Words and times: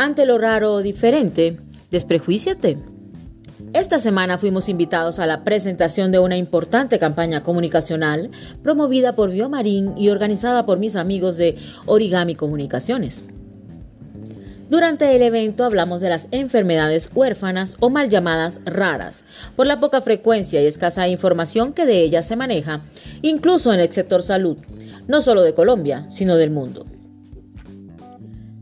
Ante 0.00 0.24
lo 0.24 0.38
raro 0.38 0.72
o 0.72 0.82
diferente, 0.82 1.58
desprejuíciate. 1.90 2.78
Esta 3.74 3.98
semana 3.98 4.38
fuimos 4.38 4.70
invitados 4.70 5.18
a 5.18 5.26
la 5.26 5.44
presentación 5.44 6.10
de 6.10 6.18
una 6.18 6.38
importante 6.38 6.98
campaña 6.98 7.42
comunicacional 7.42 8.30
promovida 8.62 9.14
por 9.14 9.30
Biomarín 9.30 9.92
y 9.98 10.08
organizada 10.08 10.64
por 10.64 10.78
mis 10.78 10.96
amigos 10.96 11.36
de 11.36 11.56
Origami 11.84 12.34
Comunicaciones. 12.34 13.24
Durante 14.70 15.14
el 15.14 15.20
evento 15.20 15.64
hablamos 15.64 16.00
de 16.00 16.08
las 16.08 16.28
enfermedades 16.30 17.10
huérfanas 17.14 17.76
o 17.80 17.90
mal 17.90 18.08
llamadas 18.08 18.60
raras, 18.64 19.24
por 19.54 19.66
la 19.66 19.80
poca 19.80 20.00
frecuencia 20.00 20.62
y 20.62 20.66
escasa 20.66 21.08
información 21.08 21.74
que 21.74 21.84
de 21.84 22.00
ellas 22.00 22.26
se 22.26 22.36
maneja, 22.36 22.80
incluso 23.20 23.70
en 23.70 23.80
el 23.80 23.92
sector 23.92 24.22
salud, 24.22 24.56
no 25.08 25.20
solo 25.20 25.42
de 25.42 25.52
Colombia, 25.52 26.06
sino 26.10 26.38
del 26.38 26.50
mundo. 26.50 26.86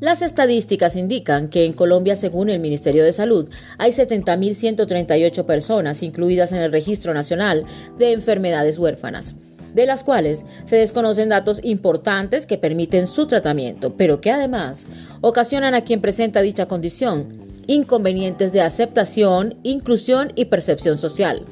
Las 0.00 0.22
estadísticas 0.22 0.94
indican 0.94 1.48
que 1.48 1.64
en 1.64 1.72
Colombia, 1.72 2.14
según 2.14 2.50
el 2.50 2.60
Ministerio 2.60 3.02
de 3.02 3.10
Salud, 3.10 3.48
hay 3.78 3.90
70.138 3.90 5.44
personas 5.44 6.04
incluidas 6.04 6.52
en 6.52 6.58
el 6.58 6.70
Registro 6.70 7.14
Nacional 7.14 7.64
de 7.98 8.12
Enfermedades 8.12 8.78
Huérfanas, 8.78 9.34
de 9.74 9.86
las 9.86 10.04
cuales 10.04 10.44
se 10.66 10.76
desconocen 10.76 11.30
datos 11.30 11.60
importantes 11.64 12.46
que 12.46 12.58
permiten 12.58 13.08
su 13.08 13.26
tratamiento, 13.26 13.96
pero 13.96 14.20
que 14.20 14.30
además 14.30 14.86
ocasionan 15.20 15.74
a 15.74 15.82
quien 15.82 16.00
presenta 16.00 16.42
dicha 16.42 16.66
condición 16.66 17.48
inconvenientes 17.66 18.52
de 18.52 18.62
aceptación, 18.62 19.56
inclusión 19.64 20.32
y 20.36 20.46
percepción 20.46 20.96
social, 20.96 21.42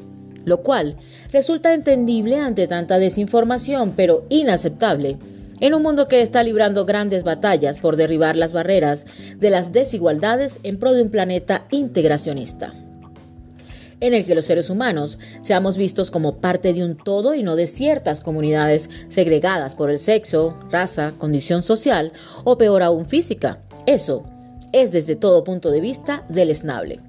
lo 0.44 0.62
cual 0.62 0.96
resulta 1.32 1.74
entendible 1.74 2.38
ante 2.38 2.68
tanta 2.68 2.98
desinformación, 2.98 3.92
pero 3.96 4.24
inaceptable 4.30 5.18
en 5.60 5.74
un 5.74 5.82
mundo 5.82 6.08
que 6.08 6.22
está 6.22 6.42
librando 6.42 6.84
grandes 6.84 7.22
batallas 7.22 7.78
por 7.78 7.96
derribar 7.96 8.36
las 8.36 8.52
barreras 8.52 9.06
de 9.36 9.50
las 9.50 9.72
desigualdades 9.72 10.60
en 10.62 10.78
pro 10.78 10.92
de 10.92 11.02
un 11.02 11.10
planeta 11.10 11.66
integracionista 11.70 12.74
en 14.00 14.14
el 14.14 14.24
que 14.24 14.34
los 14.34 14.44
seres 14.44 14.70
humanos 14.70 15.18
seamos 15.42 15.76
vistos 15.76 16.10
como 16.10 16.36
parte 16.38 16.72
de 16.72 16.84
un 16.84 16.96
todo 16.96 17.34
y 17.34 17.42
no 17.42 17.56
de 17.56 17.66
ciertas 17.66 18.20
comunidades 18.20 18.90
segregadas 19.08 19.74
por 19.74 19.90
el 19.90 19.98
sexo, 19.98 20.58
raza, 20.70 21.14
condición 21.18 21.62
social 21.62 22.12
o 22.44 22.58
peor 22.58 22.82
aún 22.82 23.06
física. 23.06 23.60
Eso 23.86 24.24
es 24.72 24.92
desde 24.92 25.16
todo 25.16 25.44
punto 25.44 25.70
de 25.70 25.80
vista 25.80 26.24
deleznable. 26.28 27.00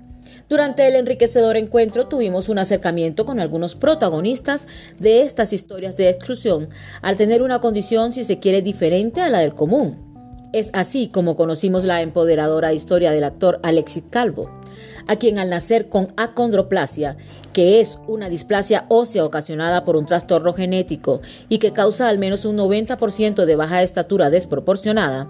Durante 0.49 0.87
el 0.87 0.95
enriquecedor 0.95 1.57
encuentro 1.57 2.07
tuvimos 2.07 2.47
un 2.47 2.57
acercamiento 2.57 3.25
con 3.25 3.41
algunos 3.41 3.75
protagonistas 3.75 4.65
de 4.97 5.21
estas 5.21 5.51
historias 5.51 5.97
de 5.97 6.09
exclusión 6.09 6.69
al 7.01 7.17
tener 7.17 7.41
una 7.41 7.59
condición, 7.59 8.13
si 8.13 8.23
se 8.23 8.39
quiere, 8.39 8.61
diferente 8.61 9.19
a 9.19 9.29
la 9.29 9.39
del 9.39 9.53
común. 9.53 10.07
Es 10.53 10.69
así 10.71 11.07
como 11.07 11.35
conocimos 11.35 11.83
la 11.83 12.01
empoderadora 12.01 12.71
historia 12.71 13.11
del 13.11 13.25
actor 13.25 13.59
Alexis 13.61 14.05
Calvo, 14.09 14.49
a 15.05 15.17
quien 15.17 15.37
al 15.37 15.49
nacer 15.49 15.89
con 15.89 16.13
acondroplasia, 16.15 17.17
que 17.51 17.81
es 17.81 17.99
una 18.07 18.29
displasia 18.29 18.85
ósea 18.87 19.25
ocasionada 19.25 19.83
por 19.83 19.97
un 19.97 20.05
trastorno 20.05 20.53
genético 20.53 21.19
y 21.49 21.57
que 21.57 21.73
causa 21.73 22.07
al 22.07 22.19
menos 22.19 22.45
un 22.45 22.55
90% 22.55 23.43
de 23.43 23.55
baja 23.57 23.83
estatura 23.83 24.29
desproporcionada, 24.29 25.27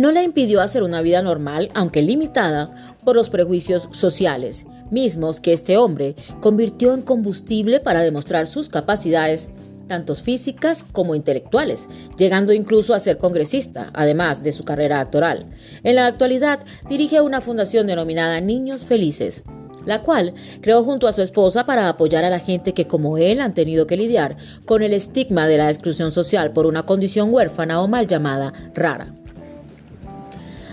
no 0.00 0.12
le 0.12 0.22
impidió 0.22 0.62
hacer 0.62 0.82
una 0.82 1.02
vida 1.02 1.20
normal, 1.20 1.68
aunque 1.74 2.00
limitada, 2.00 2.96
por 3.04 3.16
los 3.16 3.28
prejuicios 3.28 3.86
sociales, 3.92 4.64
mismos 4.90 5.40
que 5.40 5.52
este 5.52 5.76
hombre 5.76 6.16
convirtió 6.40 6.94
en 6.94 7.02
combustible 7.02 7.80
para 7.80 8.00
demostrar 8.00 8.46
sus 8.46 8.70
capacidades, 8.70 9.50
tanto 9.88 10.14
físicas 10.14 10.84
como 10.84 11.14
intelectuales, 11.14 11.86
llegando 12.16 12.54
incluso 12.54 12.94
a 12.94 13.00
ser 13.00 13.18
congresista, 13.18 13.90
además 13.92 14.42
de 14.42 14.52
su 14.52 14.64
carrera 14.64 15.00
actoral. 15.00 15.44
En 15.82 15.96
la 15.96 16.06
actualidad 16.06 16.60
dirige 16.88 17.20
una 17.20 17.42
fundación 17.42 17.86
denominada 17.86 18.40
Niños 18.40 18.86
Felices, 18.86 19.42
la 19.84 20.00
cual 20.00 20.32
creó 20.62 20.82
junto 20.82 21.08
a 21.08 21.12
su 21.12 21.20
esposa 21.20 21.66
para 21.66 21.90
apoyar 21.90 22.24
a 22.24 22.30
la 22.30 22.38
gente 22.38 22.72
que 22.72 22.86
como 22.86 23.18
él 23.18 23.38
han 23.38 23.52
tenido 23.52 23.86
que 23.86 23.98
lidiar 23.98 24.38
con 24.64 24.82
el 24.82 24.94
estigma 24.94 25.46
de 25.46 25.58
la 25.58 25.68
exclusión 25.68 26.10
social 26.10 26.52
por 26.52 26.64
una 26.64 26.84
condición 26.86 27.34
huérfana 27.34 27.82
o 27.82 27.88
mal 27.88 28.06
llamada 28.06 28.54
rara. 28.74 29.14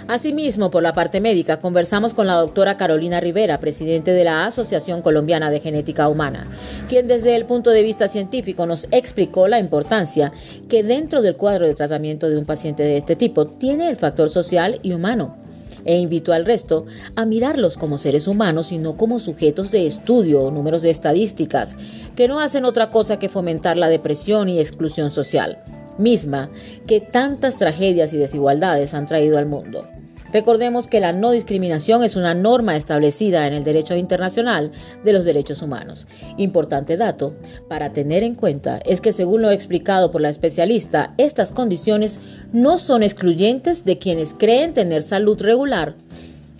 Asimismo, 0.07 0.71
por 0.71 0.83
la 0.83 0.95
parte 0.95 1.19
médica, 1.19 1.59
conversamos 1.59 2.13
con 2.13 2.27
la 2.27 2.35
doctora 2.35 2.77
Carolina 2.77 3.19
Rivera, 3.19 3.59
presidente 3.59 4.11
de 4.11 4.23
la 4.23 4.45
Asociación 4.45 5.01
Colombiana 5.01 5.49
de 5.49 5.59
Genética 5.59 6.07
Humana, 6.07 6.47
quien 6.87 7.07
desde 7.07 7.35
el 7.35 7.45
punto 7.45 7.71
de 7.71 7.83
vista 7.83 8.07
científico 8.07 8.65
nos 8.65 8.87
explicó 8.91 9.49
la 9.49 9.59
importancia 9.59 10.31
que 10.69 10.81
dentro 10.81 11.21
del 11.21 11.35
cuadro 11.35 11.67
de 11.67 11.75
tratamiento 11.75 12.29
de 12.29 12.37
un 12.37 12.45
paciente 12.45 12.83
de 12.83 12.95
este 12.95 13.17
tipo 13.17 13.47
tiene 13.47 13.89
el 13.89 13.97
factor 13.97 14.29
social 14.29 14.79
y 14.81 14.93
humano 14.93 15.35
e 15.83 15.97
invitó 15.97 16.31
al 16.31 16.45
resto 16.45 16.85
a 17.15 17.25
mirarlos 17.25 17.77
como 17.77 17.97
seres 17.97 18.27
humanos 18.27 18.71
y 18.71 18.77
no 18.77 18.95
como 18.95 19.19
sujetos 19.19 19.71
de 19.71 19.87
estudio 19.87 20.41
o 20.41 20.51
números 20.51 20.83
de 20.83 20.89
estadísticas, 20.89 21.75
que 22.15 22.29
no 22.29 22.39
hacen 22.39 22.63
otra 22.63 22.91
cosa 22.91 23.19
que 23.19 23.29
fomentar 23.29 23.75
la 23.75 23.89
depresión 23.89 24.47
y 24.47 24.59
exclusión 24.59 25.11
social, 25.11 25.59
misma 25.97 26.49
que 26.85 26.99
tantas 26.99 27.57
tragedias 27.57 28.13
y 28.13 28.17
desigualdades 28.17 28.93
han 28.93 29.05
traído 29.05 29.37
al 29.37 29.45
mundo. 29.45 29.85
Recordemos 30.33 30.87
que 30.87 30.99
la 30.99 31.13
no 31.13 31.31
discriminación 31.31 32.03
es 32.03 32.15
una 32.15 32.33
norma 32.33 32.75
establecida 32.75 33.47
en 33.47 33.53
el 33.53 33.63
derecho 33.63 33.95
internacional 33.95 34.71
de 35.03 35.13
los 35.13 35.25
derechos 35.25 35.61
humanos. 35.61 36.05
Importante 36.37 36.97
dato 36.97 37.35
para 37.69 37.93
tener 37.93 38.23
en 38.23 38.35
cuenta 38.35 38.79
es 38.85 38.99
que 38.99 39.13
según 39.13 39.41
lo 39.41 39.51
explicado 39.51 40.11
por 40.11 40.21
la 40.21 40.29
especialista, 40.29 41.13
estas 41.17 41.51
condiciones 41.51 42.19
no 42.51 42.77
son 42.77 43.03
excluyentes 43.03 43.85
de 43.85 43.99
quienes 43.99 44.33
creen 44.33 44.73
tener 44.73 45.01
salud 45.01 45.41
regular 45.41 45.95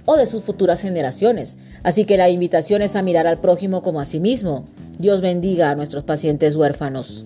o 0.05 0.15
de 0.15 0.25
sus 0.25 0.43
futuras 0.43 0.81
generaciones. 0.81 1.57
Así 1.83 2.05
que 2.05 2.17
la 2.17 2.29
invitación 2.29 2.81
es 2.81 2.95
a 2.95 3.01
mirar 3.01 3.27
al 3.27 3.39
prójimo 3.39 3.81
como 3.81 3.99
a 3.99 4.05
sí 4.05 4.19
mismo. 4.21 4.65
Dios 4.97 5.19
bendiga 5.19 5.69
a 5.69 5.75
nuestros 5.75 6.05
pacientes 6.05 6.55
huérfanos. 6.55 7.25